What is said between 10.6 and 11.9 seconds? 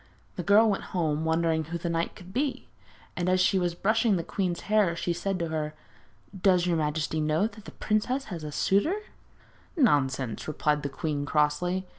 the queen crossly.